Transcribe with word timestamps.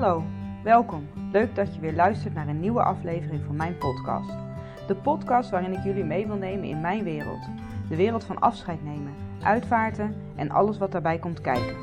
Hallo, 0.00 0.24
welkom. 0.62 1.08
Leuk 1.32 1.54
dat 1.54 1.74
je 1.74 1.80
weer 1.80 1.94
luistert 1.94 2.34
naar 2.34 2.48
een 2.48 2.60
nieuwe 2.60 2.82
aflevering 2.82 3.42
van 3.46 3.56
mijn 3.56 3.78
podcast. 3.78 4.32
De 4.86 4.94
podcast 4.94 5.50
waarin 5.50 5.72
ik 5.72 5.84
jullie 5.84 6.04
mee 6.04 6.26
wil 6.26 6.36
nemen 6.36 6.68
in 6.68 6.80
mijn 6.80 7.04
wereld. 7.04 7.48
De 7.88 7.96
wereld 7.96 8.24
van 8.24 8.38
afscheid 8.38 8.84
nemen, 8.84 9.14
uitvaarten 9.42 10.14
en 10.36 10.50
alles 10.50 10.78
wat 10.78 10.92
daarbij 10.92 11.18
komt 11.18 11.40
kijken. 11.40 11.76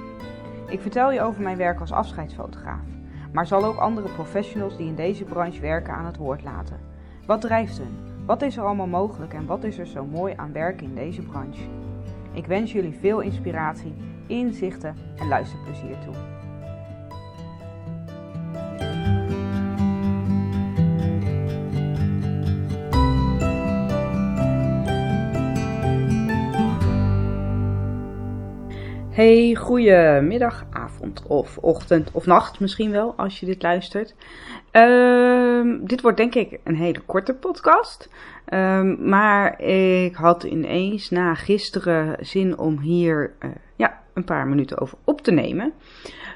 Ik 0.67 0.81
vertel 0.81 1.11
je 1.11 1.21
over 1.21 1.41
mijn 1.41 1.57
werk 1.57 1.79
als 1.79 1.91
afscheidsfotograaf, 1.91 2.85
maar 3.31 3.47
zal 3.47 3.65
ook 3.65 3.77
andere 3.77 4.09
professionals 4.09 4.77
die 4.77 4.87
in 4.87 4.95
deze 4.95 5.23
branche 5.23 5.61
werken 5.61 5.93
aan 5.93 6.05
het 6.05 6.17
woord 6.17 6.43
laten. 6.43 6.79
Wat 7.25 7.41
drijft 7.41 7.77
hun? 7.77 8.25
Wat 8.25 8.41
is 8.41 8.57
er 8.57 8.63
allemaal 8.63 8.87
mogelijk 8.87 9.33
en 9.33 9.45
wat 9.45 9.63
is 9.63 9.77
er 9.77 9.87
zo 9.87 10.05
mooi 10.05 10.33
aan 10.37 10.51
werken 10.51 10.87
in 10.87 10.95
deze 10.95 11.21
branche? 11.21 11.63
Ik 12.31 12.45
wens 12.45 12.71
jullie 12.71 12.97
veel 12.99 13.19
inspiratie, 13.19 13.93
inzichten 14.27 14.95
en 15.15 15.27
luisterplezier 15.27 15.97
toe. 16.05 16.36
Hey, 29.17 29.55
goedemiddag, 29.55 30.65
avond 30.69 31.23
of 31.27 31.57
ochtend 31.57 32.11
of 32.11 32.25
nacht 32.25 32.59
misschien 32.59 32.91
wel 32.91 33.13
als 33.15 33.39
je 33.39 33.45
dit 33.45 33.61
luistert. 33.61 34.15
Ehm, 34.71 35.85
dit 35.85 36.01
wordt 36.01 36.17
denk 36.17 36.35
ik 36.35 36.59
een 36.63 36.75
hele 36.75 36.99
korte 36.99 37.33
podcast. 37.33 38.09
Ehm, 38.45 39.09
maar 39.09 39.61
ik 39.61 40.15
had 40.15 40.43
ineens 40.43 41.09
na 41.09 41.33
gisteren 41.33 42.25
zin 42.25 42.57
om 42.57 42.79
hier 42.79 43.33
uh, 43.39 43.51
ja, 43.75 44.01
een 44.13 44.23
paar 44.23 44.47
minuten 44.47 44.79
over 44.79 44.97
op 45.03 45.21
te 45.21 45.31
nemen. 45.31 45.73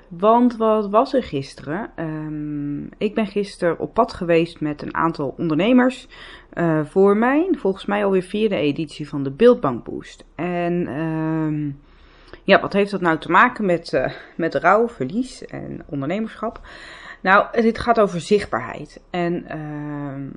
Want 0.08 0.58
wat 0.58 0.90
was 0.90 1.14
er 1.14 1.24
gisteren? 1.24 1.92
Um, 1.96 2.90
ik 2.98 3.16
ben 3.16 3.28
gisteren 3.28 3.80
op 3.80 3.94
pad 3.94 4.14
geweest 4.14 4.62
met 4.62 4.82
een 4.82 4.96
aantal 4.96 5.36
ondernemers 5.38 6.08
uh, 6.54 6.86
voor 6.86 7.18
mijn, 7.18 7.58
volgens 7.58 7.86
mij 7.86 8.06
alweer 8.06 8.24
vierde 8.24 8.56
editie 8.56 9.10
van 9.10 9.24
de 9.24 9.32
Beeldbank 9.32 9.84
Boost. 9.84 10.26
En 10.36 10.88
ja, 12.52 12.62
wat 12.62 12.74
heeft 12.74 12.92
dat 12.92 13.02
nou 13.02 13.18
te 13.18 13.32
maken 13.32 13.66
met, 13.66 13.92
uh, 13.94 14.06
met 14.36 14.56
rouw, 14.56 14.90
verlies 14.90 15.46
en 15.46 15.84
ondernemerschap? 15.86 16.60
Nou, 17.22 17.62
dit 17.62 17.80
gaat 17.80 18.00
over 18.00 18.22
zichtbaarheid. 18.22 19.02
En 19.10 19.34
uh, 19.34 20.34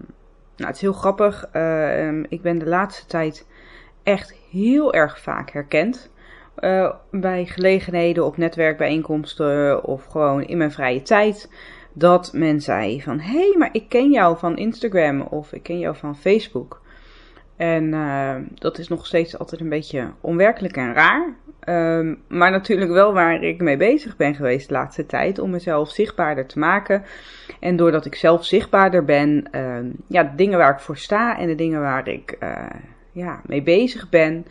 nou, 0.56 0.66
het 0.66 0.74
is 0.74 0.80
heel 0.80 0.92
grappig. 0.92 1.48
Uh, 1.52 2.22
ik 2.28 2.42
ben 2.42 2.58
de 2.58 2.66
laatste 2.66 3.06
tijd 3.06 3.46
echt 4.02 4.34
heel 4.50 4.92
erg 4.92 5.20
vaak 5.20 5.50
herkend. 5.50 6.10
Uh, 6.58 6.90
bij 7.10 7.46
gelegenheden 7.46 8.24
op 8.24 8.36
netwerkbijeenkomsten 8.36 9.84
of 9.84 10.04
gewoon 10.04 10.42
in 10.42 10.56
mijn 10.56 10.72
vrije 10.72 11.02
tijd. 11.02 11.50
Dat 11.92 12.32
men 12.32 12.60
zei 12.60 13.02
van, 13.02 13.20
hé, 13.20 13.38
hey, 13.38 13.54
maar 13.58 13.68
ik 13.72 13.88
ken 13.88 14.10
jou 14.10 14.38
van 14.38 14.56
Instagram 14.56 15.20
of 15.20 15.52
ik 15.52 15.62
ken 15.62 15.78
jou 15.78 15.96
van 15.96 16.16
Facebook. 16.16 16.80
En 17.56 17.84
uh, 17.84 18.34
dat 18.54 18.78
is 18.78 18.88
nog 18.88 19.06
steeds 19.06 19.38
altijd 19.38 19.60
een 19.60 19.68
beetje 19.68 20.10
onwerkelijk 20.20 20.76
en 20.76 20.92
raar. 20.92 21.34
Um, 21.68 22.22
maar 22.28 22.50
natuurlijk 22.50 22.90
wel 22.90 23.12
waar 23.12 23.42
ik 23.42 23.60
mee 23.60 23.76
bezig 23.76 24.16
ben 24.16 24.34
geweest 24.34 24.68
de 24.68 24.74
laatste 24.74 25.06
tijd. 25.06 25.38
Om 25.38 25.50
mezelf 25.50 25.90
zichtbaarder 25.90 26.46
te 26.46 26.58
maken. 26.58 27.04
En 27.60 27.76
doordat 27.76 28.04
ik 28.04 28.14
zelf 28.14 28.44
zichtbaarder 28.44 29.04
ben. 29.04 29.48
Uh, 29.52 29.78
ja, 30.06 30.22
de 30.22 30.34
dingen 30.34 30.58
waar 30.58 30.72
ik 30.72 30.80
voor 30.80 30.96
sta 30.96 31.38
en 31.38 31.46
de 31.46 31.54
dingen 31.54 31.80
waar 31.80 32.08
ik 32.08 32.36
uh, 32.42 32.66
ja, 33.12 33.40
mee 33.46 33.62
bezig 33.62 34.08
ben. 34.08 34.46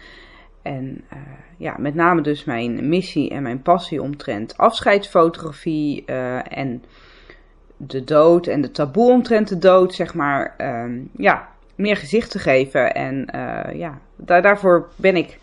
En 0.61 1.03
uh, 1.13 1.19
ja, 1.57 1.75
met 1.77 1.95
name 1.95 2.21
dus 2.21 2.43
mijn 2.43 2.89
missie 2.89 3.29
en 3.29 3.43
mijn 3.43 3.61
passie 3.61 4.01
omtrent 4.01 4.57
afscheidsfotografie. 4.57 6.05
en 6.49 6.83
de 7.77 8.03
dood 8.03 8.47
en 8.47 8.61
de 8.61 8.71
taboe 8.71 9.11
omtrent 9.11 9.47
de 9.47 9.57
dood, 9.57 9.93
zeg 9.93 10.13
maar. 10.13 10.55
ja, 11.17 11.52
meer 11.75 11.97
gezicht 11.97 12.31
te 12.31 12.39
geven. 12.39 12.93
En 12.93 13.27
uh, 13.35 13.79
ja, 13.79 13.99
daar, 14.15 14.41
daarvoor 14.41 14.89
ben 14.95 15.15
ik 15.15 15.39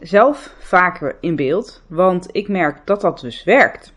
zelf 0.00 0.54
vaker 0.58 1.16
in 1.20 1.36
beeld. 1.36 1.82
Want 1.86 2.28
ik 2.32 2.48
merk 2.48 2.78
dat 2.84 3.00
dat 3.00 3.20
dus 3.20 3.44
werkt. 3.44 3.94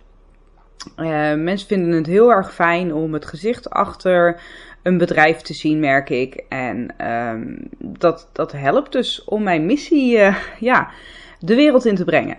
Uh, 0.98 1.34
mensen 1.34 1.68
vinden 1.68 1.92
het 1.92 2.06
heel 2.06 2.32
erg 2.32 2.54
fijn 2.54 2.94
om 2.94 3.14
het 3.14 3.26
gezicht 3.26 3.70
achter 3.70 4.42
een 4.84 4.98
bedrijf 4.98 5.38
te 5.38 5.54
zien, 5.54 5.80
merk 5.80 6.10
ik. 6.10 6.44
En 6.50 6.94
uh, 7.02 7.58
dat, 7.78 8.30
dat 8.34 8.52
helpt 8.52 8.92
dus 8.92 9.24
om 9.24 9.44
mijn 9.44 9.66
missie 9.66 10.18
uh, 10.18 10.36
ja, 10.60 10.90
de 11.40 11.56
wereld 11.56 11.86
in 11.86 11.96
te 11.96 12.04
brengen. 12.04 12.38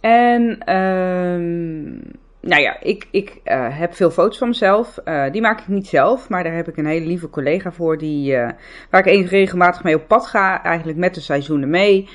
En 0.00 0.58
ehm, 0.58 1.98
nou 2.44 2.62
ja, 2.62 2.80
ik, 2.80 3.06
ik 3.10 3.40
uh, 3.44 3.78
heb 3.78 3.94
veel 3.94 4.10
foto's 4.10 4.38
van 4.38 4.48
mezelf. 4.48 4.98
Uh, 5.04 5.24
die 5.32 5.40
maak 5.40 5.60
ik 5.60 5.68
niet 5.68 5.86
zelf, 5.86 6.28
maar 6.28 6.44
daar 6.44 6.54
heb 6.54 6.68
ik 6.68 6.76
een 6.76 6.86
hele 6.86 7.06
lieve 7.06 7.30
collega 7.30 7.72
voor. 7.72 7.98
Die, 7.98 8.32
uh, 8.32 8.48
waar 8.90 9.06
ik 9.06 9.28
regelmatig 9.28 9.82
mee 9.82 9.96
op 9.96 10.08
pad 10.08 10.26
ga, 10.26 10.62
eigenlijk 10.62 10.98
met 10.98 11.14
de 11.14 11.20
seizoenen 11.20 11.70
mee. 11.70 12.08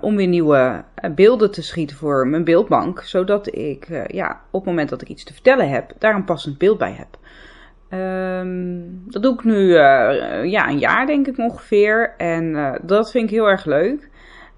om 0.00 0.16
weer 0.16 0.26
nieuwe 0.26 0.84
beelden 1.14 1.50
te 1.50 1.62
schieten 1.62 1.96
voor 1.96 2.26
mijn 2.26 2.44
beeldbank. 2.44 3.02
Zodat 3.02 3.54
ik 3.54 3.86
ja, 4.06 4.40
op 4.50 4.60
het 4.60 4.68
moment 4.68 4.88
dat 4.88 5.02
ik 5.02 5.08
iets 5.08 5.24
te 5.24 5.32
vertellen 5.32 5.68
heb, 5.68 5.92
daar 5.98 6.14
een 6.14 6.24
passend 6.24 6.58
beeld 6.58 6.78
bij 6.78 6.92
heb. 6.92 7.18
Um, 7.98 9.02
dat 9.06 9.22
doe 9.22 9.34
ik 9.34 9.44
nu 9.44 9.74
ja, 10.44 10.68
een 10.68 10.78
jaar 10.78 11.06
denk 11.06 11.26
ik 11.26 11.38
ongeveer. 11.38 12.14
En 12.16 12.78
dat 12.82 13.10
vind 13.10 13.24
ik 13.24 13.30
heel 13.30 13.48
erg 13.48 13.64
leuk. 13.64 14.08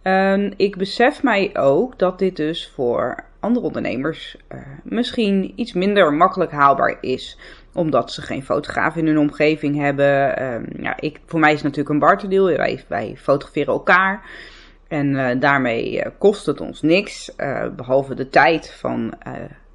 Um, 0.02 0.52
ik 0.56 0.76
besef 0.76 1.22
mij 1.22 1.50
ook 1.56 1.98
dat 1.98 2.18
dit 2.18 2.36
dus 2.36 2.68
voor 2.74 3.24
andere 3.42 3.66
ondernemers 3.66 4.36
uh, 4.54 4.60
misschien 4.82 5.52
iets 5.54 5.72
minder 5.72 6.12
makkelijk 6.12 6.50
haalbaar 6.50 6.96
is. 7.00 7.38
Omdat 7.74 8.12
ze 8.12 8.22
geen 8.22 8.42
fotograaf 8.42 8.96
in 8.96 9.06
hun 9.06 9.18
omgeving 9.18 9.76
hebben. 9.76 10.42
Um, 10.52 10.66
ja, 10.82 10.96
ik, 11.00 11.20
voor 11.26 11.40
mij 11.40 11.52
is 11.52 11.62
natuurlijk 11.62 11.88
een 11.88 11.98
barterdeel. 11.98 12.44
Wij, 12.44 12.84
wij 12.88 13.14
fotograferen 13.16 13.72
elkaar. 13.72 14.30
En 14.88 15.06
uh, 15.06 15.40
daarmee 15.40 15.96
uh, 15.96 16.06
kost 16.18 16.46
het 16.46 16.60
ons 16.60 16.82
niks. 16.82 17.34
behalve 17.76 18.14
de 18.14 18.28
tijd 18.28 18.72
van 18.72 19.14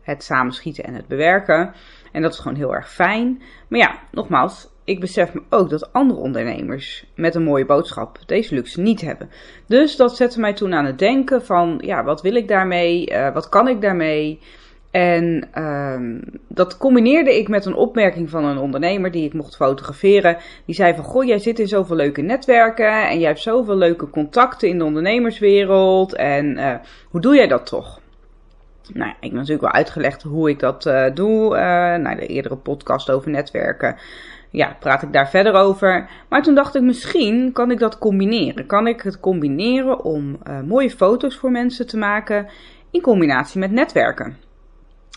het 0.02 0.24
samenschieten 0.24 0.84
en 0.84 0.94
het 0.94 1.08
bewerken. 1.08 1.74
En 2.12 2.22
dat 2.22 2.34
is 2.34 2.40
gewoon 2.40 2.58
heel 2.58 2.76
erg 2.76 2.92
fijn. 2.92 3.42
Maar 3.68 3.80
ja, 3.80 4.00
nogmaals, 4.12 4.70
ik 4.88 5.00
besef 5.00 5.34
me 5.34 5.42
ook 5.50 5.70
dat 5.70 5.94
andere 5.94 6.20
ondernemers 6.20 7.06
met 7.16 7.36
een 7.36 7.44
mooie 7.44 7.66
boodschap 7.66 8.20
deze 8.26 8.56
luxe 8.56 8.82
niet 8.82 9.02
hebben. 9.02 9.30
Dus 9.66 9.96
dat 9.96 10.16
zette 10.16 10.40
mij 10.40 10.54
toen 10.54 10.74
aan 10.74 10.86
het 10.86 11.00
denken 11.00 11.46
van, 11.46 11.82
ja, 11.86 12.04
wat 12.04 12.22
wil 12.22 12.36
ik 12.36 12.48
daarmee? 12.48 13.12
Uh, 13.12 13.34
wat 13.34 13.50
kan 13.50 13.68
ik 13.68 13.82
daarmee? 13.82 14.40
En 14.92 15.48
uh, 15.58 16.22
dat 16.48 16.78
combineerde 16.78 17.38
ik 17.38 17.48
met 17.48 17.66
een 17.66 17.76
opmerking 17.76 18.30
van 18.30 18.46
een 18.46 18.58
ondernemer 18.58 19.12
die 19.12 19.26
ik 19.26 19.34
mocht 19.34 19.56
fotograferen. 19.56 20.38
Die 20.66 20.76
zei 20.76 20.94
van, 20.96 21.04
goh, 21.04 21.26
jij 21.26 21.40
zit 21.40 21.60
in 21.60 21.68
zoveel 21.68 21.96
leuke 21.96 22.22
netwerken 22.22 23.10
en 23.10 23.20
jij 23.20 23.28
hebt 23.28 23.42
zoveel 23.42 23.78
leuke 23.78 24.10
contacten 24.10 24.68
in 24.68 24.78
de 24.78 24.84
ondernemerswereld. 24.84 26.16
En 26.16 26.58
uh, 26.58 26.76
hoe 27.10 27.22
doe 27.22 27.36
jij 27.36 27.48
dat 27.48 27.66
toch? 27.66 28.00
Nou, 28.94 29.10
ik 29.10 29.18
heb 29.20 29.32
natuurlijk 29.32 29.62
wel 29.62 29.72
uitgelegd 29.72 30.24
hoe 30.24 30.50
ik 30.50 30.60
dat 30.60 30.86
uh, 30.86 31.06
doe. 31.14 31.50
Naar 31.98 32.18
de 32.18 32.26
eerdere 32.26 32.56
podcast 32.56 33.10
over 33.10 33.32
netwerken 33.32 33.96
ja, 34.58 34.76
praat 34.80 35.04
ik 35.04 35.14
daar 35.14 35.30
verder 35.30 35.54
over. 35.54 36.10
Maar 36.30 36.44
toen 36.44 36.56
dacht 36.56 36.76
ik, 36.76 36.82
misschien 36.82 37.52
kan 37.52 37.72
ik 37.72 37.80
dat 37.80 37.98
combineren. 37.98 38.66
Kan 38.66 38.88
ik 38.88 39.02
het 39.02 39.20
combineren 39.20 40.04
om 40.04 40.38
uh, 40.48 40.62
mooie 40.62 40.90
foto's 40.90 41.36
voor 41.36 41.52
mensen 41.52 41.88
te 41.88 41.98
maken 41.98 42.48
in 42.92 43.02
combinatie 43.02 43.60
met 43.60 43.72
netwerken. 43.72 44.38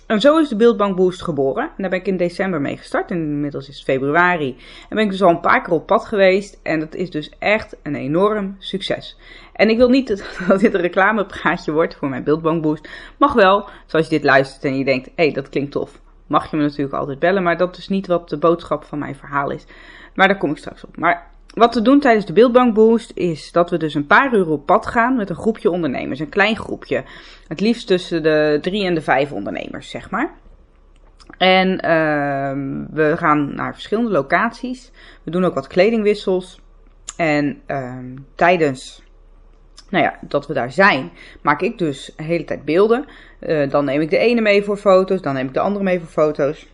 En 0.06 0.20
zo 0.20 0.38
is 0.38 0.48
de 0.48 0.56
Beeldbank 0.56 0.96
Boost 0.96 1.22
geboren. 1.22 1.64
En 1.64 1.74
daar 1.76 1.90
ben 1.90 1.98
ik 1.98 2.06
in 2.06 2.16
december 2.16 2.60
mee 2.60 2.76
gestart. 2.76 3.10
En 3.10 3.16
inmiddels 3.16 3.68
is 3.68 3.74
het 3.74 3.84
februari. 3.84 4.56
En 4.88 4.96
ben 4.96 5.04
ik 5.04 5.10
dus 5.10 5.22
al 5.22 5.30
een 5.30 5.40
paar 5.40 5.62
keer 5.62 5.72
op 5.72 5.86
pad 5.86 6.04
geweest. 6.04 6.60
En 6.62 6.80
dat 6.80 6.94
is 6.94 7.10
dus 7.10 7.30
echt 7.38 7.76
een 7.82 7.94
enorm 7.94 8.56
succes. 8.58 9.18
En 9.52 9.68
ik 9.68 9.76
wil 9.76 9.88
niet 9.88 10.08
dat 10.48 10.60
dit 10.60 10.74
een 10.74 10.80
reclamepraatje 10.80 11.72
wordt 11.72 11.94
voor 11.94 12.08
mijn 12.08 12.24
Beeldbank 12.24 12.62
Boost. 12.62 12.88
Mag 13.18 13.32
wel, 13.32 13.68
zoals 13.86 14.08
je 14.08 14.14
dit 14.14 14.24
luistert 14.24 14.64
en 14.64 14.78
je 14.78 14.84
denkt, 14.84 15.06
hé, 15.06 15.24
hey, 15.24 15.32
dat 15.32 15.48
klinkt 15.48 15.72
tof 15.72 16.00
mag 16.30 16.50
je 16.50 16.56
me 16.56 16.62
natuurlijk 16.62 16.94
altijd 16.94 17.18
bellen. 17.18 17.42
Maar 17.42 17.56
dat 17.56 17.76
is 17.76 17.88
niet 17.88 18.06
wat 18.06 18.28
de 18.28 18.38
boodschap 18.38 18.84
van 18.84 18.98
mijn 18.98 19.16
verhaal 19.16 19.50
is. 19.50 19.64
Maar 20.14 20.28
daar 20.28 20.38
kom 20.38 20.50
ik 20.50 20.56
straks 20.56 20.84
op. 20.84 20.96
Maar 20.96 21.26
wat 21.54 21.74
we 21.74 21.82
doen 21.82 22.00
tijdens 22.00 22.26
de 22.26 22.32
Beeldbank 22.32 22.74
Boost 22.74 23.12
is 23.14 23.52
dat 23.52 23.70
we 23.70 23.76
dus 23.76 23.94
een 23.94 24.06
paar 24.06 24.34
uur 24.34 24.48
op 24.48 24.66
pad 24.66 24.86
gaan 24.86 25.16
met 25.16 25.30
een 25.30 25.36
groepje 25.36 25.70
ondernemers. 25.70 26.18
Een 26.18 26.28
klein 26.28 26.56
groepje. 26.56 27.04
Het 27.48 27.60
liefst 27.60 27.86
tussen 27.86 28.22
de 28.22 28.58
drie 28.60 28.84
en 28.84 28.94
de 28.94 29.02
vijf 29.02 29.32
ondernemers, 29.32 29.90
zeg 29.90 30.10
maar. 30.10 30.30
En 31.38 31.68
uh, 31.70 32.52
we 32.90 33.16
gaan 33.16 33.54
naar 33.54 33.72
verschillende 33.72 34.10
locaties. 34.10 34.90
We 35.22 35.30
doen 35.30 35.44
ook 35.44 35.54
wat 35.54 35.66
kledingwissels. 35.66 36.60
En 37.16 37.60
uh, 37.66 37.98
tijdens 38.34 39.02
nou 39.90 40.04
ja, 40.04 40.18
dat 40.20 40.46
we 40.46 40.54
daar 40.54 40.72
zijn, 40.72 41.10
maak 41.42 41.60
ik 41.60 41.78
dus 41.78 42.12
de 42.16 42.22
hele 42.22 42.44
tijd 42.44 42.64
beelden. 42.64 43.04
Uh, 43.40 43.70
dan 43.70 43.84
neem 43.84 44.00
ik 44.00 44.10
de 44.10 44.18
ene 44.18 44.40
mee 44.40 44.62
voor 44.62 44.76
foto's, 44.76 45.22
dan 45.22 45.34
neem 45.34 45.46
ik 45.46 45.54
de 45.54 45.60
andere 45.60 45.84
mee 45.84 45.98
voor 45.98 46.08
foto's. 46.08 46.68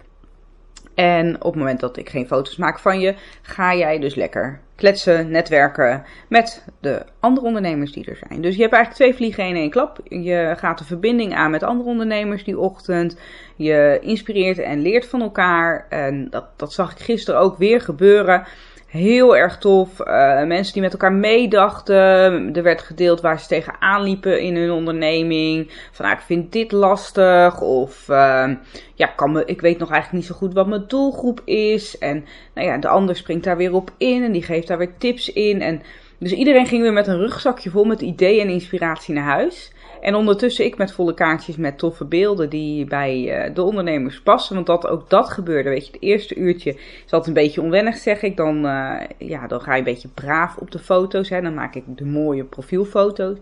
En 0.95 1.35
op 1.35 1.53
het 1.53 1.55
moment 1.55 1.81
dat 1.81 1.97
ik 1.97 2.09
geen 2.09 2.27
foto's 2.27 2.57
maak 2.57 2.79
van 2.79 3.01
je, 3.01 3.15
ga 3.43 3.75
jij 3.75 3.99
dus 3.99 4.15
lekker 4.15 4.61
kletsen, 4.77 5.31
netwerken 5.31 6.05
met 6.29 6.65
de 6.81 7.03
andere 7.21 7.47
ondernemers 7.47 7.93
die 7.93 8.05
er 8.05 8.19
zijn. 8.29 8.41
Dus 8.41 8.55
je 8.55 8.63
hebt 8.63 8.75
eigenlijk 8.75 9.03
twee 9.05 9.15
vliegen 9.15 9.49
in 9.49 9.57
één 9.57 9.71
klap. 9.71 10.01
Je 10.05 10.55
gaat 10.57 10.79
de 10.79 10.85
verbinding 10.85 11.35
aan 11.35 11.51
met 11.51 11.63
andere 11.63 11.89
ondernemers 11.89 12.45
die 12.45 12.59
ochtend. 12.59 13.19
Je 13.57 13.99
inspireert 14.01 14.59
en 14.59 14.81
leert 14.81 15.07
van 15.07 15.23
elkaar. 15.23 15.87
En 15.89 16.31
dat, 16.31 16.45
dat 16.57 16.73
zag 16.73 16.93
ik 16.93 16.99
gisteren 16.99 17.41
ook 17.41 17.57
weer 17.57 17.81
gebeuren. 17.81 18.47
Heel 18.87 19.37
erg 19.37 19.59
tof. 19.59 20.01
Uh, 20.01 20.45
mensen 20.45 20.73
die 20.73 20.83
met 20.83 20.93
elkaar 20.93 21.13
meedachten. 21.13 22.55
Er 22.55 22.63
werd 22.63 22.83
gedeeld 22.83 23.21
waar 23.21 23.41
ze 23.41 23.47
tegenaan 23.47 24.03
liepen 24.03 24.41
in 24.41 24.57
hun 24.57 24.71
onderneming. 24.71 25.89
Van 25.93 26.05
nou, 26.05 26.17
ik 26.17 26.25
vind 26.25 26.53
dit 26.53 26.73
lastig. 26.73 27.61
Of 27.61 28.09
uh, 28.09 28.51
ja, 28.95 29.07
kan 29.07 29.33
me, 29.33 29.45
ik 29.45 29.61
weet 29.61 29.79
nog 29.79 29.91
eigenlijk 29.91 30.23
niet 30.23 30.33
zo 30.33 30.39
goed 30.39 30.55
wat 30.55 30.67
mijn 30.67 30.85
doelgroep 30.87 31.41
is. 31.45 31.99
En 31.99 32.25
nou 32.55 32.67
ja, 32.67 32.79
de 32.79 32.89
ander 32.89 33.17
springt 33.17 33.45
daar 33.45 33.57
weer 33.57 33.75
op 33.75 33.91
in. 33.97 34.23
En 34.23 34.33
die 34.33 34.43
geeft 34.43 34.69
daar 34.69 34.79
weer 34.79 34.97
tips 34.99 35.33
in. 35.33 35.63
En 35.63 35.83
dus 36.19 36.33
iedereen 36.33 36.67
ging 36.67 36.83
weer 36.83 36.93
met 36.93 37.07
een 37.07 37.19
rugzakje 37.19 37.71
vol 37.71 37.85
met 37.85 38.01
ideeën 38.01 38.47
en 38.47 38.53
inspiratie 38.53 39.15
naar 39.15 39.25
huis. 39.25 39.73
En 40.07 40.15
ondertussen 40.15 40.65
ik 40.65 40.77
met 40.77 40.93
volle 40.93 41.15
kaartjes 41.15 41.57
met 41.57 41.79
toffe 41.79 42.05
beelden 42.05 42.51
die 42.51 42.85
bij 42.85 43.47
uh, 43.49 43.55
de 43.55 43.63
ondernemers 43.63 44.21
passen. 44.21 44.55
Want 44.55 44.67
dat, 44.67 44.87
ook 44.87 45.11
dat 45.11 45.29
gebeurde. 45.29 45.69
Weet 45.69 45.87
je, 45.87 45.93
het 45.93 46.03
eerste 46.03 46.35
uurtje 46.35 46.71
is 46.75 47.13
altijd 47.13 47.27
een 47.27 47.43
beetje 47.43 47.61
onwennig, 47.61 47.97
zeg 47.97 48.23
ik. 48.23 48.37
Dan, 48.37 48.57
uh, 48.57 49.01
ja, 49.19 49.47
dan 49.47 49.61
ga 49.61 49.73
je 49.73 49.79
een 49.79 49.85
beetje 49.85 50.09
braaf 50.09 50.57
op 50.57 50.71
de 50.71 50.79
foto's. 50.79 51.29
Hè. 51.29 51.41
Dan 51.41 51.55
maak 51.55 51.75
ik 51.75 51.85
de 51.87 52.05
mooie 52.05 52.45
profielfoto's. 52.45 53.37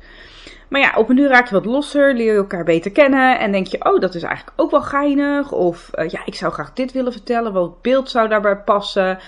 Maar 0.69 0.81
ja, 0.81 0.93
op 0.97 1.09
een 1.09 1.19
uur 1.19 1.29
raak 1.29 1.49
je 1.49 1.55
wat 1.55 1.65
losser, 1.65 2.15
leer 2.15 2.33
je 2.33 2.39
elkaar 2.39 2.65
beter 2.65 2.91
kennen. 2.91 3.39
En 3.39 3.53
denk 3.53 3.67
je, 3.67 3.85
oh, 3.85 4.01
dat 4.01 4.15
is 4.15 4.23
eigenlijk 4.23 4.61
ook 4.61 4.71
wel 4.71 4.83
geinig. 4.83 5.53
Of 5.53 5.91
uh, 5.95 6.09
ja, 6.09 6.21
ik 6.25 6.35
zou 6.35 6.53
graag 6.53 6.73
dit 6.73 6.93
willen 6.93 7.13
vertellen. 7.13 7.53
Welk 7.53 7.83
beeld 7.83 8.11
zou 8.11 8.29
daarbij 8.29 8.57
passen? 8.57 9.19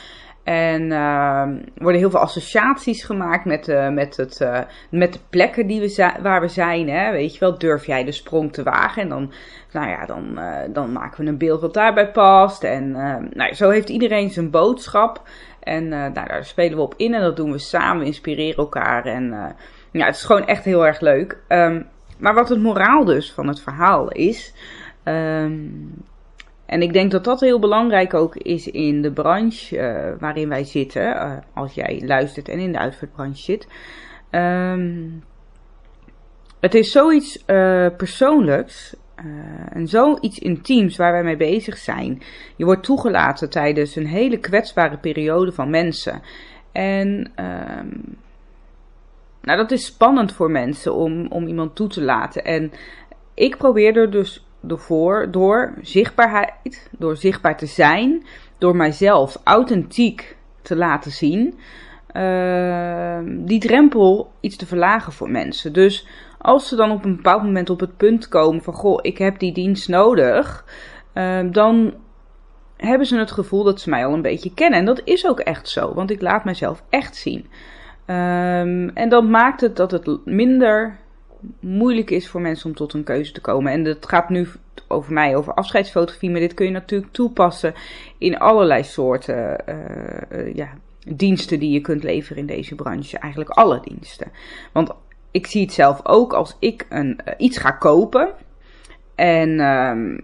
En 0.46 0.82
uh, 0.82 1.42
worden 1.74 2.00
heel 2.00 2.10
veel 2.10 2.20
associaties 2.20 3.04
gemaakt 3.04 3.44
met, 3.44 3.68
uh, 3.68 3.88
met, 3.88 4.16
het, 4.16 4.40
uh, 4.40 4.58
met 4.90 5.12
de 5.12 5.18
plekken 5.30 5.66
die 5.66 5.80
we 5.80 6.12
waar 6.22 6.40
we 6.40 6.48
zijn. 6.48 6.88
Hè? 6.88 7.10
Weet 7.10 7.32
je 7.32 7.40
wel, 7.40 7.58
durf 7.58 7.86
jij 7.86 8.04
de 8.04 8.12
sprong 8.12 8.52
te 8.52 8.62
wagen? 8.62 9.02
En 9.02 9.08
dan, 9.08 9.32
nou 9.72 9.88
ja, 9.88 10.06
dan, 10.06 10.38
uh, 10.38 10.58
dan 10.68 10.92
maken 10.92 11.24
we 11.24 11.30
een 11.30 11.38
beeld 11.38 11.60
wat 11.60 11.74
daarbij 11.74 12.10
past. 12.10 12.64
En 12.64 12.90
nou, 13.32 13.54
zo 13.54 13.70
heeft 13.70 13.88
iedereen 13.88 14.30
zijn 14.30 14.50
boodschap. 14.50 15.22
En 15.60 15.88
nou, 15.88 16.12
daar 16.12 16.44
spelen 16.44 16.76
we 16.76 16.82
op 16.82 16.94
in 16.96 17.14
en 17.14 17.20
dat 17.20 17.36
doen 17.36 17.52
we 17.52 17.58
samen. 17.58 18.00
We 18.00 18.06
inspireren 18.06 18.56
elkaar. 18.56 19.04
En 19.04 19.54
ja, 19.90 20.06
het 20.06 20.14
is 20.14 20.24
gewoon 20.24 20.46
echt 20.46 20.64
heel 20.64 20.86
erg 20.86 21.00
leuk. 21.00 21.38
Um, 21.48 21.86
maar 22.18 22.34
wat 22.34 22.48
het 22.48 22.60
moraal 22.60 23.04
dus 23.04 23.32
van 23.32 23.48
het 23.48 23.60
verhaal 23.60 24.10
is. 24.10 24.54
En 26.66 26.82
ik 26.82 26.92
denk 26.92 27.10
dat 27.10 27.24
dat 27.24 27.40
heel 27.40 27.58
belangrijk 27.58 28.14
ook 28.14 28.36
is 28.36 28.70
in 28.70 29.02
de 29.02 29.12
branche 29.12 29.76
uh, 29.76 30.20
waarin 30.20 30.48
wij 30.48 30.64
zitten. 30.64 31.02
Uh, 31.02 31.36
als 31.54 31.74
jij 31.74 32.02
luistert 32.04 32.48
en 32.48 32.58
in 32.58 32.72
de 32.72 32.78
uitvaartbranche 32.78 33.42
zit. 33.42 33.68
Um, 34.30 35.24
het 36.60 36.74
is 36.74 36.90
zoiets 36.90 37.44
uh, 37.46 37.86
persoonlijks. 37.96 38.96
en 39.72 39.88
zoiets 39.88 40.38
intiems 40.38 40.96
waar 40.96 41.12
wij 41.12 41.22
mee 41.22 41.36
bezig 41.36 41.76
zijn. 41.76 42.22
Je 42.56 42.64
wordt 42.64 42.82
toegelaten 42.82 43.50
tijdens 43.50 43.96
een 43.96 44.06
hele 44.06 44.38
kwetsbare 44.38 44.98
periode 44.98 45.52
van 45.52 45.70
mensen. 45.70 46.22
En 46.72 47.32
um, 47.36 48.18
nou, 49.42 49.58
dat 49.58 49.70
is 49.70 49.84
spannend 49.84 50.32
voor 50.32 50.50
mensen 50.50 50.94
om, 50.94 51.26
om 51.26 51.46
iemand 51.46 51.74
toe 51.74 51.88
te 51.88 52.02
laten. 52.02 52.44
En 52.44 52.72
ik 53.34 53.56
probeer 53.56 53.96
er 53.96 54.10
dus 54.10 54.45
ervoor 54.68 55.30
door 55.30 55.74
zichtbaarheid, 55.80 56.88
door 56.98 57.16
zichtbaar 57.16 57.56
te 57.56 57.66
zijn, 57.66 58.26
door 58.58 58.76
mijzelf 58.76 59.40
authentiek 59.44 60.36
te 60.62 60.76
laten 60.76 61.10
zien, 61.10 61.58
uh, 62.16 63.18
die 63.26 63.60
drempel 63.60 64.32
iets 64.40 64.56
te 64.56 64.66
verlagen 64.66 65.12
voor 65.12 65.30
mensen. 65.30 65.72
Dus 65.72 66.06
als 66.38 66.68
ze 66.68 66.76
dan 66.76 66.90
op 66.90 67.04
een 67.04 67.16
bepaald 67.16 67.42
moment 67.42 67.70
op 67.70 67.80
het 67.80 67.96
punt 67.96 68.28
komen 68.28 68.62
van 68.62 68.74
goh, 68.74 68.98
ik 69.02 69.18
heb 69.18 69.38
die 69.38 69.52
dienst 69.52 69.88
nodig, 69.88 70.64
uh, 71.14 71.38
dan 71.50 71.94
hebben 72.76 73.06
ze 73.06 73.18
het 73.18 73.30
gevoel 73.30 73.64
dat 73.64 73.80
ze 73.80 73.90
mij 73.90 74.06
al 74.06 74.12
een 74.12 74.22
beetje 74.22 74.54
kennen. 74.54 74.78
En 74.78 74.84
dat 74.84 75.00
is 75.04 75.26
ook 75.26 75.40
echt 75.40 75.68
zo, 75.68 75.94
want 75.94 76.10
ik 76.10 76.20
laat 76.20 76.44
mezelf 76.44 76.82
echt 76.90 77.16
zien. 77.16 77.46
Um, 78.06 78.88
en 78.88 79.08
dan 79.08 79.30
maakt 79.30 79.60
het 79.60 79.76
dat 79.76 79.90
het 79.90 80.18
minder 80.24 80.98
moeilijk 81.60 82.10
is 82.10 82.28
voor 82.28 82.40
mensen 82.40 82.68
om 82.68 82.76
tot 82.76 82.92
een 82.92 83.04
keuze 83.04 83.32
te 83.32 83.40
komen. 83.40 83.72
En 83.72 83.84
dat 83.84 84.08
gaat 84.08 84.28
nu 84.28 84.48
over 84.88 85.12
mij, 85.12 85.36
over 85.36 85.54
afscheidsfotografie, 85.54 86.30
maar 86.30 86.40
dit 86.40 86.54
kun 86.54 86.66
je 86.66 86.72
natuurlijk 86.72 87.12
toepassen 87.12 87.74
in 88.18 88.38
allerlei 88.38 88.84
soorten 88.84 89.64
uh, 89.68 90.54
ja, 90.54 90.68
diensten 91.06 91.58
die 91.58 91.70
je 91.70 91.80
kunt 91.80 92.02
leveren 92.02 92.38
in 92.38 92.46
deze 92.46 92.74
branche. 92.74 93.18
Eigenlijk 93.18 93.50
alle 93.50 93.80
diensten. 93.80 94.32
Want 94.72 94.90
ik 95.30 95.46
zie 95.46 95.62
het 95.62 95.72
zelf 95.72 96.00
ook 96.02 96.32
als 96.32 96.56
ik 96.58 96.86
een, 96.88 97.20
uh, 97.28 97.34
iets 97.38 97.58
ga 97.58 97.70
kopen 97.70 98.28
en 99.14 99.48
uh, 99.50 100.18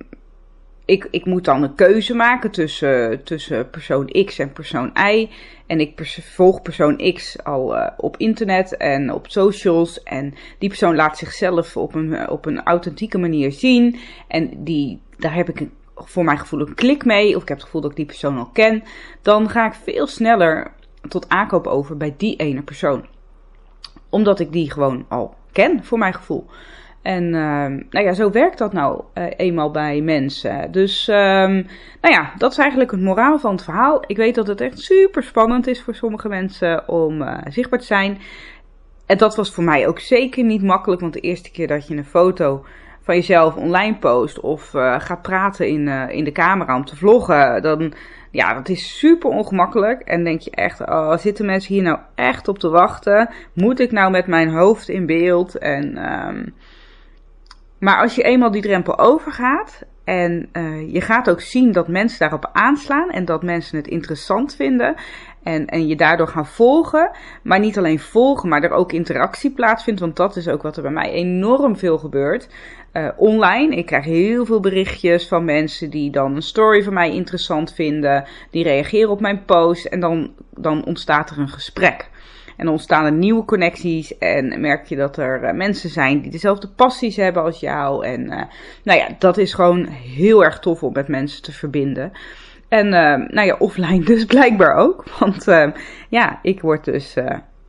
ik, 0.85 1.09
ik 1.11 1.25
moet 1.25 1.45
dan 1.45 1.63
een 1.63 1.75
keuze 1.75 2.15
maken 2.15 2.51
tussen, 2.51 3.25
tussen 3.25 3.71
persoon 3.71 4.25
X 4.25 4.39
en 4.39 4.53
persoon 4.53 4.93
Y. 5.13 5.29
En 5.73 5.81
ik 5.81 6.21
volg 6.23 6.63
persoon 6.63 7.13
X 7.15 7.45
al 7.45 7.77
uh, 7.77 7.87
op 7.97 8.17
internet 8.17 8.77
en 8.77 9.13
op 9.13 9.31
socials. 9.31 10.03
En 10.03 10.35
die 10.59 10.69
persoon 10.69 10.95
laat 10.95 11.19
zichzelf 11.19 11.77
op 11.77 11.95
een, 11.95 12.29
op 12.29 12.47
een 12.47 12.63
authentieke 12.63 13.19
manier 13.19 13.53
zien. 13.53 13.99
En 14.29 14.65
die, 14.65 15.01
daar 15.19 15.35
heb 15.35 15.49
ik 15.49 15.69
voor 15.95 16.25
mijn 16.25 16.39
gevoel 16.39 16.61
een 16.61 16.75
klik 16.75 17.05
mee. 17.05 17.37
Of 17.37 17.43
ik 17.43 17.49
heb 17.49 17.57
het 17.57 17.67
gevoel 17.67 17.81
dat 17.81 17.91
ik 17.91 17.97
die 17.97 18.07
persoon 18.07 18.39
al 18.39 18.51
ken. 18.53 18.83
Dan 19.23 19.51
ga 19.51 19.67
ik 19.67 19.75
veel 19.75 20.07
sneller 20.07 20.73
tot 21.09 21.29
aankoop 21.29 21.67
over 21.67 21.97
bij 21.97 22.15
die 22.17 22.37
ene 22.37 22.63
persoon. 22.63 23.07
Omdat 24.09 24.41
ik 24.41 24.53
die 24.53 24.71
gewoon 24.71 25.05
al 25.09 25.35
ken, 25.53 25.85
voor 25.85 25.99
mijn 25.99 26.15
gevoel. 26.15 26.47
En 27.03 27.25
uh, 27.25 27.67
nou 27.91 28.05
ja, 28.07 28.13
zo 28.13 28.31
werkt 28.31 28.59
dat 28.59 28.73
nou 28.73 29.03
uh, 29.15 29.25
eenmaal 29.37 29.71
bij 29.71 30.01
mensen. 30.01 30.73
Dus 30.73 31.09
um, 31.09 31.67
nou 32.01 32.15
ja, 32.15 32.33
dat 32.39 32.53
is 32.53 32.59
eigenlijk 32.59 32.91
het 32.91 33.01
moraal 33.01 33.39
van 33.39 33.53
het 33.53 33.65
verhaal. 33.65 34.05
Ik 34.07 34.17
weet 34.17 34.35
dat 34.35 34.47
het 34.47 34.61
echt 34.61 34.79
super 34.79 35.23
spannend 35.23 35.67
is 35.67 35.83
voor 35.83 35.95
sommige 35.95 36.29
mensen 36.29 36.89
om 36.89 37.23
uh, 37.23 37.39
zichtbaar 37.49 37.79
te 37.79 37.85
zijn. 37.85 38.19
En 39.07 39.17
dat 39.19 39.37
was 39.37 39.53
voor 39.53 39.65
mij 39.65 39.89
ook 39.89 39.99
zeker 39.99 40.45
niet 40.45 40.63
makkelijk, 40.63 41.01
want 41.01 41.13
de 41.13 41.21
eerste 41.21 41.51
keer 41.51 41.67
dat 41.67 41.89
je 41.89 41.97
een 41.97 42.05
foto 42.05 42.65
van 43.01 43.15
jezelf 43.15 43.57
online 43.57 43.97
post 43.97 44.41
of 44.41 44.75
uh, 44.75 45.01
gaat 45.01 45.23
praten 45.23 45.69
in, 45.69 45.89
in 45.89 46.25
de 46.25 46.33
camera 46.33 46.77
om 46.77 46.85
te 46.85 46.97
vloggen, 46.97 47.63
dan 47.63 47.95
ja, 48.33 48.55
dat 48.55 48.69
is 48.69 48.99
super 48.99 49.31
ongemakkelijk. 49.31 50.01
En 50.01 50.25
denk 50.25 50.41
je 50.41 50.51
echt, 50.51 50.81
oh, 50.81 51.17
zitten 51.17 51.47
mensen 51.47 51.75
hier 51.75 51.83
nou 51.83 51.99
echt 52.15 52.49
op 52.49 52.59
te 52.59 52.69
wachten? 52.69 53.31
Moet 53.55 53.81
ik 53.81 53.93
nou 53.93 54.11
met 54.11 54.27
mijn 54.27 54.49
hoofd 54.49 54.89
in 54.89 55.07
beeld? 55.07 55.59
En 55.59 56.13
um, 56.29 56.55
maar 57.83 58.01
als 58.01 58.15
je 58.15 58.23
eenmaal 58.23 58.51
die 58.51 58.63
drempel 58.63 58.99
overgaat 58.99 59.83
en 60.05 60.49
uh, 60.53 60.93
je 60.93 61.01
gaat 61.01 61.31
ook 61.31 61.41
zien 61.41 61.73
dat 61.73 61.89
mensen 61.89 62.19
daarop 62.19 62.51
aanslaan 62.53 63.11
en 63.11 63.25
dat 63.25 63.43
mensen 63.43 63.77
het 63.77 63.87
interessant 63.87 64.55
vinden 64.55 64.95
en, 65.43 65.67
en 65.67 65.87
je 65.87 65.97
daardoor 65.97 66.29
gaan 66.29 66.47
volgen, 66.47 67.11
maar 67.43 67.59
niet 67.59 67.79
alleen 67.79 67.99
volgen, 67.99 68.49
maar 68.49 68.63
er 68.63 68.71
ook 68.71 68.93
interactie 68.93 69.51
plaatsvindt, 69.51 70.01
want 70.01 70.17
dat 70.17 70.37
is 70.37 70.49
ook 70.49 70.63
wat 70.63 70.77
er 70.77 70.83
bij 70.83 70.91
mij 70.91 71.11
enorm 71.11 71.77
veel 71.77 71.99
gebeurt. 71.99 72.49
Uh, 72.93 73.09
online. 73.17 73.77
Ik 73.77 73.87
krijg 73.87 74.05
heel 74.05 74.45
veel 74.45 74.61
berichtjes 74.61 75.29
van 75.29 75.45
mensen 75.45 75.91
die 75.91 76.11
dan 76.11 76.35
een 76.37 76.43
story 76.43 76.83
van 76.83 76.93
mij 76.93 77.13
interessant 77.13 77.75
vinden, 77.75 78.25
die 78.51 78.63
reageren 78.63 79.11
op 79.11 79.21
mijn 79.21 79.45
post 79.45 79.85
en 79.85 80.01
dan, 80.01 80.33
dan 80.51 80.85
ontstaat 80.85 81.31
er 81.31 81.39
een 81.39 81.49
gesprek. 81.49 82.11
En 82.57 82.69
ontstaan 82.69 83.05
er 83.05 83.13
nieuwe 83.13 83.45
connecties 83.45 84.19
en 84.19 84.61
merk 84.61 84.87
je 84.87 84.97
dat 84.97 85.17
er 85.17 85.43
uh, 85.43 85.53
mensen 85.53 85.91
zijn 85.91 86.21
die 86.21 86.31
dezelfde 86.31 86.69
passies 86.69 87.17
hebben 87.17 87.43
als 87.43 87.61
jou. 87.61 88.07
En 88.07 88.21
uh, 88.21 88.43
nou 88.83 88.99
ja, 88.99 89.09
dat 89.19 89.39
is 89.39 89.55
gewoon 89.55 89.87
heel 89.87 90.45
erg 90.45 90.59
tof 90.59 90.83
om 90.83 90.93
met 90.93 91.09
mensen 91.09 91.43
te 91.43 91.53
verbinden. 91.53 92.13
En 92.69 92.87
uh, 92.87 93.29
nou 93.29 93.47
ja, 93.47 93.57
offline 93.59 94.05
dus 94.15 94.25
blijkbaar 94.25 94.75
ook. 94.75 95.05
Want 95.19 95.45
ja, 96.09 96.39
ik 96.43 96.61
word 96.61 96.85
dus 96.85 97.17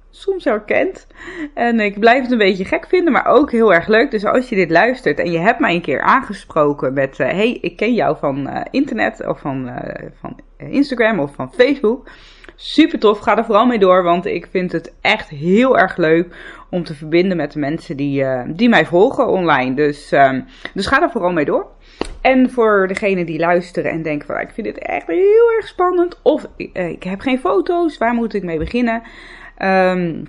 soms 0.09 0.43
herkend. 0.43 1.07
En 1.53 1.79
ik 1.79 1.99
blijf 1.99 2.21
het 2.21 2.31
een 2.31 2.37
beetje 2.37 2.65
gek 2.65 2.87
vinden, 2.87 3.13
maar 3.13 3.25
ook 3.25 3.51
heel 3.51 3.73
erg 3.73 3.87
leuk. 3.87 4.11
Dus 4.11 4.25
als 4.25 4.49
je 4.49 4.55
dit 4.55 4.71
luistert 4.71 5.19
en 5.19 5.31
je 5.31 5.39
hebt 5.39 5.59
mij 5.59 5.75
een 5.75 5.81
keer 5.81 6.01
aangesproken 6.01 6.93
met... 6.93 7.17
hey, 7.17 7.51
ik 7.51 7.75
ken 7.77 7.93
jou 7.93 8.17
van 8.19 8.49
internet 8.71 9.27
of 9.27 9.39
van, 9.39 9.71
van 10.19 10.39
Instagram 10.57 11.19
of 11.19 11.33
van 11.33 11.53
Facebook... 11.53 12.07
Super 12.55 12.99
tof, 12.99 13.19
ga 13.19 13.37
er 13.37 13.45
vooral 13.45 13.65
mee 13.65 13.79
door, 13.79 14.03
want 14.03 14.25
ik 14.25 14.47
vind 14.51 14.71
het 14.71 14.93
echt 15.01 15.29
heel 15.29 15.77
erg 15.77 15.97
leuk 15.97 16.35
om 16.69 16.83
te 16.83 16.95
verbinden 16.95 17.37
met 17.37 17.51
de 17.51 17.59
mensen 17.59 17.97
die, 17.97 18.23
uh, 18.23 18.41
die 18.47 18.69
mij 18.69 18.85
volgen 18.85 19.27
online. 19.27 19.75
Dus, 19.75 20.13
uh, 20.13 20.31
dus 20.73 20.85
ga 20.85 21.01
er 21.01 21.09
vooral 21.09 21.31
mee 21.31 21.45
door. 21.45 21.67
En 22.21 22.49
voor 22.49 22.87
degenen 22.87 23.25
die 23.25 23.39
luisteren 23.39 23.91
en 23.91 24.01
denken 24.01 24.27
van 24.27 24.39
ik 24.39 24.49
vind 24.53 24.67
dit 24.67 24.77
echt 24.77 25.07
heel 25.07 25.51
erg 25.55 25.67
spannend 25.67 26.19
of 26.21 26.47
uh, 26.57 26.89
ik 26.89 27.03
heb 27.03 27.19
geen 27.19 27.39
foto's, 27.39 27.97
waar 27.97 28.13
moet 28.13 28.33
ik 28.33 28.43
mee 28.43 28.57
beginnen? 28.57 29.01
Um, 29.57 30.27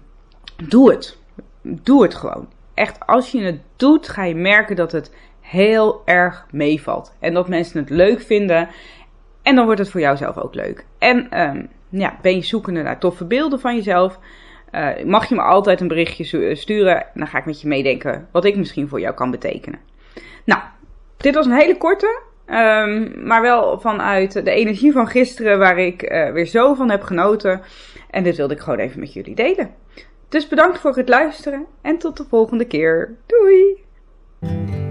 doe 0.68 0.90
het. 0.90 1.18
Doe 1.62 2.02
het 2.02 2.14
gewoon. 2.14 2.48
Echt, 2.74 3.06
als 3.06 3.30
je 3.30 3.40
het 3.40 3.60
doet, 3.76 4.08
ga 4.08 4.24
je 4.24 4.34
merken 4.34 4.76
dat 4.76 4.92
het 4.92 5.12
heel 5.40 6.02
erg 6.04 6.46
meevalt. 6.50 7.16
En 7.20 7.34
dat 7.34 7.48
mensen 7.48 7.80
het 7.80 7.90
leuk 7.90 8.20
vinden 8.20 8.68
En 9.42 9.54
dan 9.54 9.64
wordt 9.64 9.80
het 9.80 9.90
voor 9.90 10.00
jou 10.00 10.16
zelf 10.16 10.38
ook 10.38 10.54
leuk. 10.54 10.86
En 10.98 11.30
ehm, 11.30 11.66
ja, 12.00 12.18
ben 12.22 12.34
je 12.34 12.42
zoekende 12.42 12.82
naar 12.82 12.98
toffe 12.98 13.24
beelden 13.24 13.60
van 13.60 13.74
jezelf? 13.74 14.18
Uh, 14.72 15.04
mag 15.04 15.28
je 15.28 15.34
me 15.34 15.42
altijd 15.42 15.80
een 15.80 15.88
berichtje 15.88 16.54
sturen? 16.54 17.06
Dan 17.14 17.26
ga 17.26 17.38
ik 17.38 17.44
met 17.44 17.60
je 17.60 17.68
meedenken 17.68 18.28
wat 18.32 18.44
ik 18.44 18.56
misschien 18.56 18.88
voor 18.88 19.00
jou 19.00 19.14
kan 19.14 19.30
betekenen. 19.30 19.80
Nou, 20.44 20.60
dit 21.16 21.34
was 21.34 21.46
een 21.46 21.52
hele 21.52 21.76
korte. 21.76 22.22
Um, 22.46 23.26
maar 23.26 23.42
wel 23.42 23.80
vanuit 23.80 24.32
de 24.32 24.50
energie 24.50 24.92
van 24.92 25.06
gisteren, 25.06 25.58
waar 25.58 25.78
ik 25.78 26.12
uh, 26.12 26.30
weer 26.30 26.46
zo 26.46 26.74
van 26.74 26.90
heb 26.90 27.02
genoten. 27.02 27.62
En 28.10 28.22
dit 28.22 28.36
wilde 28.36 28.54
ik 28.54 28.60
gewoon 28.60 28.78
even 28.78 29.00
met 29.00 29.12
jullie 29.12 29.34
delen. 29.34 29.70
Dus 30.28 30.48
bedankt 30.48 30.78
voor 30.78 30.96
het 30.96 31.08
luisteren 31.08 31.66
en 31.82 31.98
tot 31.98 32.16
de 32.16 32.24
volgende 32.28 32.64
keer. 32.64 33.14
Doei! 33.26 34.83